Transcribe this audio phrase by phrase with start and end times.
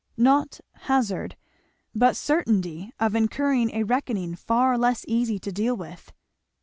[0.17, 0.59] "Not
[0.89, 1.37] hazard,
[1.93, 6.11] but certainty, of incurring a reckoning far less easy to deal with."